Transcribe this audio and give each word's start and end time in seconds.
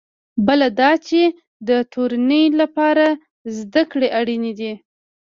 بله 0.47 0.67
دا 0.79 0.91
چې 1.07 1.21
د 1.67 1.69
تورنۍ 1.93 2.45
لپاره 2.61 3.05
زده 3.57 3.83
کړې 3.91 4.07
اړینې 4.19 4.51
دي. 4.59 4.73